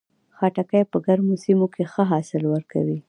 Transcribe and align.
خټکی 0.37 0.83
په 0.91 0.97
ګرمو 1.05 1.33
سیمو 1.43 1.67
کې 1.73 1.83
ښه 1.91 2.03
حاصل 2.11 2.43
ورکوي. 2.53 2.97